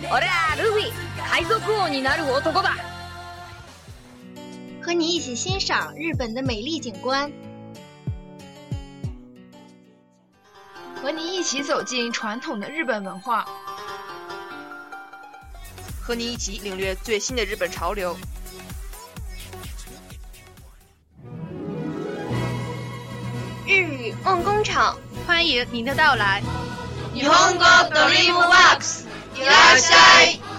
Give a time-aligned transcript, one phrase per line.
[0.00, 2.74] 贝嘎姐，俺らルフィ，海賊王になる男だ。
[4.82, 7.32] 和你一起欣赏日本的美丽景观，
[11.00, 13.46] 和你一起走进传统的日本文化，
[16.00, 18.14] 和你一起领略最新的日本潮流。
[23.66, 26.42] 日语梦工厂，欢迎您的到来。
[27.14, 27.58] 日本語
[27.90, 28.97] ドリームワークス，
[29.38, 30.54] いらっしゃい。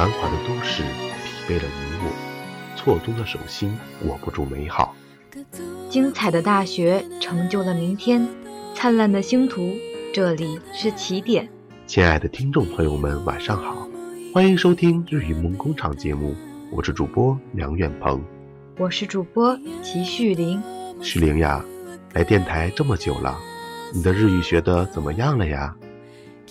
[0.00, 0.82] 繁华的都市
[1.22, 1.93] 疲惫了你我，
[2.85, 4.95] 错综的手心握不住美好。
[5.89, 8.27] 精彩的大学成就了明天，
[8.75, 9.73] 灿烂的星途，
[10.13, 11.49] 这里是起点。
[11.87, 13.87] 亲爱的听众朋友们，晚上好，
[14.31, 16.35] 欢迎收听日语梦工厂节目，
[16.71, 18.23] 我是主播梁远鹏。
[18.77, 20.61] 我是主播齐旭林。
[21.01, 21.65] 旭玲呀，
[22.13, 23.35] 来电台这么久了，
[23.95, 25.75] 你的日语学的怎么样了呀？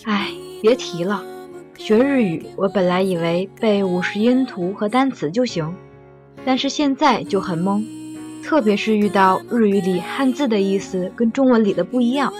[0.03, 0.31] 哎，
[0.61, 1.23] 别提了。
[1.77, 5.73] 学日语，我本来以为背五十音图和单词就行，
[6.45, 7.83] 但是现在就很懵，
[8.43, 12.31] 特别是遇到日语里汉字的意思跟中文里的不一样。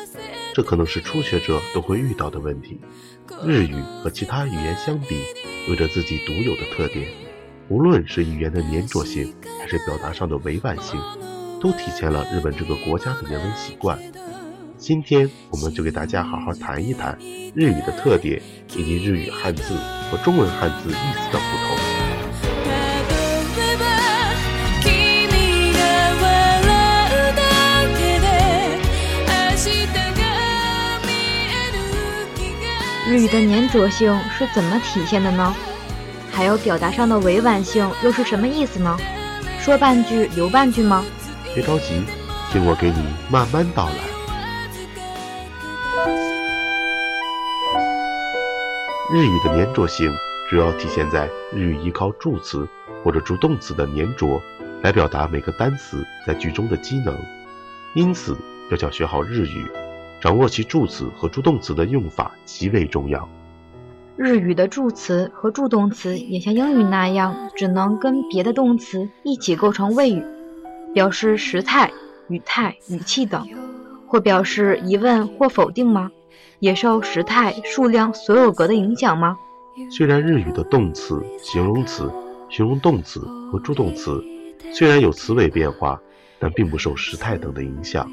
[0.54, 2.80] 这可能是初学者都会遇到的问题。
[3.44, 5.18] 日语和其他语言相比，
[5.68, 7.08] 有着自己独有的特点，
[7.68, 11.02] 无论是语言的粘着性，还是表达上的委婉性，
[11.60, 14.00] 都体现了日本这个国家的人文习惯。
[14.78, 17.18] 今天我们就给大家好好谈一谈
[17.56, 18.40] 日语的特点，
[18.78, 19.74] 以及日语汉字
[20.12, 21.75] 和中文汉字意思的不同。
[33.08, 35.56] 日语的粘着性是怎么体现的呢？
[36.32, 38.98] 还有表达上的委婉性又是什么意思呢？
[39.60, 41.06] 说半句留半句吗？
[41.54, 42.04] 别着急，
[42.52, 43.94] 听我给你慢慢道来。
[49.14, 50.12] 日语的粘着性
[50.50, 52.68] 主要体现在日语依靠助词
[53.04, 54.42] 或者助动词的粘着
[54.82, 57.16] 来表达每个单词在句中的机能，
[57.94, 58.36] 因此
[58.72, 59.64] 要想学好日语，
[60.22, 63.28] 掌握其助词和助动词的用法极为重要。
[64.18, 70.24] 日语的助词和助动词也像英语那样，只能跟别的动词一起构成谓语，
[70.94, 71.92] 表示时态、
[72.30, 73.46] 语态、语气等，
[74.08, 76.10] 或表示疑问或否定吗？
[76.60, 79.38] 也受时态、数量所有格的影响吗？
[79.92, 82.10] 虽然日语的动词、形容词、
[82.50, 83.20] 形容动词
[83.52, 84.24] 和助动词
[84.72, 86.00] 虽然有词尾变化，
[86.40, 88.10] 但并不受时态等的影响。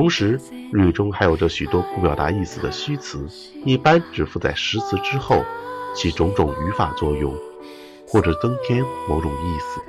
[0.00, 0.40] 同时，
[0.72, 3.28] 日语中还有着许多不表达意思的虚词，
[3.66, 5.44] 一般只附在实词之后，
[5.94, 7.34] 起种种语法作用，
[8.08, 9.82] 或者增添某种意思。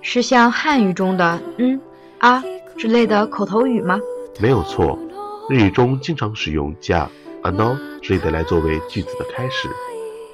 [0.00, 1.78] 是像汉语中的“嗯
[2.20, 2.42] ”“啊”
[2.78, 4.00] 之类的口头语吗？
[4.40, 4.98] 没有错。
[5.50, 7.06] 日语中经常使用加、
[7.42, 9.68] ano 之类的来作为句子的开始，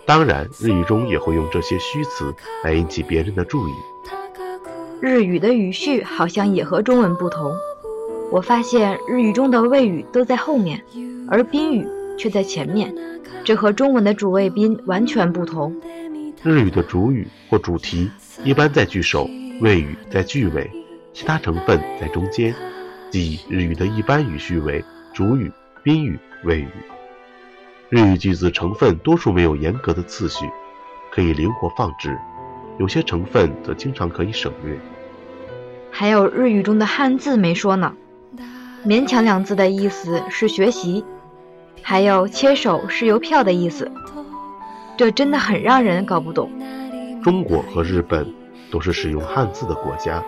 [0.07, 2.33] 当然，日语中也会用这些虚词
[2.63, 3.73] 来引起别人的注意。
[5.01, 7.53] 日语的语序好像也和中文不同，
[8.31, 10.83] 我发现日语中的谓语都在后面，
[11.29, 11.87] 而宾语
[12.19, 12.95] 却在前面，
[13.43, 15.75] 这和中文的主谓宾完全不同。
[16.43, 18.11] 日语的主语或主题
[18.45, 19.29] 一般在句首，
[19.61, 20.71] 谓语在句尾，
[21.15, 22.55] 其他成分在中间，
[23.11, 24.85] 即日语的一般语序为
[25.15, 25.51] 主语、
[25.83, 26.69] 宾语、谓语。
[27.89, 30.45] 日语句子成分多数没有严格的次序，
[31.11, 32.17] 可以灵活放置，
[32.79, 34.79] 有些成分则经常可以省略。
[35.91, 37.95] 还有日语中的汉字没说呢，
[38.87, 41.05] 勉强两字的意思是学习，
[41.83, 43.91] 还有切手是邮票的意思，
[44.97, 46.51] 这真的很让人搞不懂。
[47.23, 48.27] 中国和日本
[48.71, 50.23] 都是使用汉字的国家，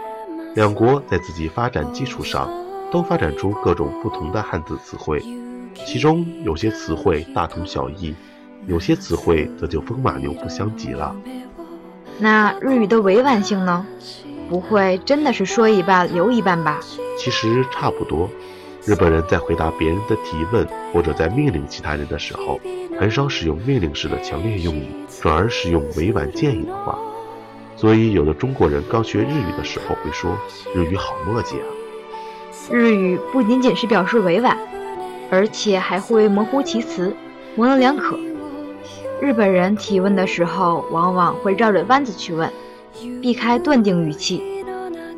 [0.55, 2.51] 两国在自己发展基础上
[2.91, 5.23] 都发展出各种不同的汉字词汇，
[5.87, 8.15] 其中有些词汇大同小异，
[8.67, 11.15] 有些词汇则就风马牛不相及了。
[12.19, 13.87] 那日语的委婉性呢？
[14.51, 16.81] 不会真的是说一半留一半吧？
[17.17, 18.29] 其实差不多。
[18.85, 22.59] 日本人在回答别人的提问或者在命令其他人的时候，
[22.99, 24.89] 很少使用命令式的强烈用语，
[25.23, 26.99] 转而使用委婉建议的话。
[27.77, 30.37] 所以，有的中国人刚学日语的时候会说
[30.75, 31.65] ：“日语好墨迹啊！”
[32.73, 34.59] 日语不仅仅是表示委婉，
[35.31, 37.15] 而且还会模糊其词，
[37.55, 38.19] 模棱两可。
[39.21, 42.51] 日本人提问的时候，往往会绕着弯子去问。
[43.21, 44.43] 避开断定语气，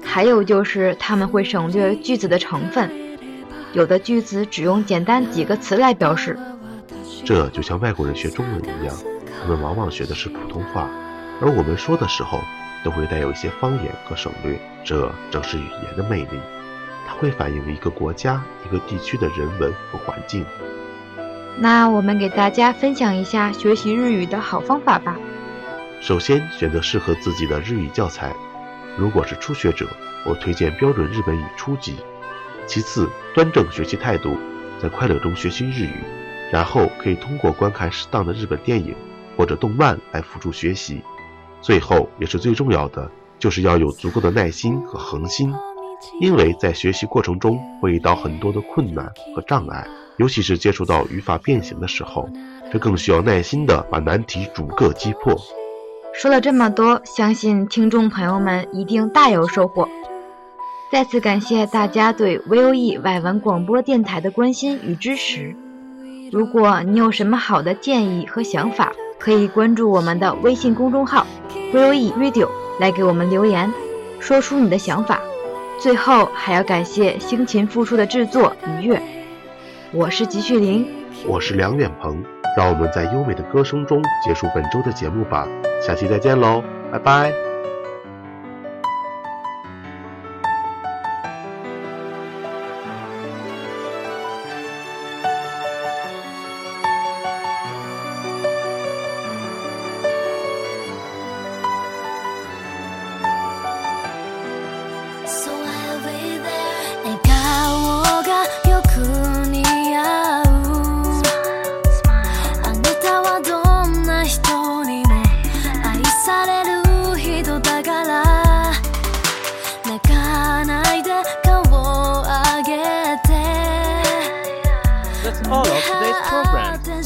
[0.04, 2.90] 还有就是他们会省略句子的成分，
[3.72, 6.38] 有的句子只用简单几个词来表示。
[7.24, 8.94] 这就像外国人学中文一样，
[9.40, 10.90] 他们往往学的是普通话，
[11.40, 12.40] 而我们说的时候
[12.84, 14.58] 都会带有一些方言和省略。
[14.84, 16.40] 这正是语言的魅力，
[17.06, 20.44] 它会反映一个国家、一个地区的人文和环境。
[21.58, 25.16] 那我们给大家分享一下学习日语的好方法吧。
[26.02, 28.34] 首先，选择适合自己的日语教材。
[28.98, 29.86] 如果是初学者，
[30.26, 31.94] 我推荐标准日本语初级。
[32.66, 34.36] 其次，端正学习态度，
[34.80, 35.94] 在快乐中学习日语。
[36.50, 38.94] 然后可以通过观看适当的日本电影
[39.36, 41.00] 或者动漫来辅助学习。
[41.60, 43.08] 最后，也是最重要的，
[43.38, 45.54] 就是要有足够的耐心和恒心，
[46.20, 52.28] 因为在学习过程中会遇到很多的困难和障碍，尤其是接触到语法变形的时候，
[52.72, 55.40] 这更需要耐心的把难题逐个击破。
[56.14, 59.88] 说了这么多，相信听众朋友们一定大有收获。
[60.90, 65.56] 再次感谢大家对 VOE 外文广播电台的关心与支持。
[66.30, 71.26] 如果你有什么好的建议和想法，可以关注我们的微信公众号
[71.72, 72.48] VOE Radio
[72.78, 73.72] 来给我们留言，
[74.20, 75.18] 说出你的想法。
[75.78, 79.02] 最后还要感谢辛勤付出的制作愉悦。
[79.92, 80.86] 我是吉旭林，
[81.26, 82.22] 我是梁远鹏。
[82.56, 85.46] 让我们在优美的歌声中结束本周的节目吧，
[85.80, 87.51] 下期再见喽，拜拜。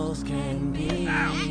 [0.00, 1.06] close can be.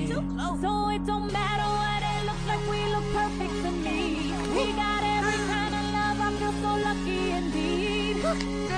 [0.08, 0.60] Too close.
[0.62, 4.34] So it don't matter what it looks like, we look perfect to me.
[4.56, 8.69] We got every kind of love, I feel so lucky indeed.